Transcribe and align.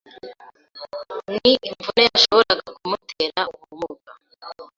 Ni 1.33 1.51
imvune 1.67 2.01
yashoboraga 2.09 2.69
kumutera 2.77 3.41
ubumuga 3.55 4.11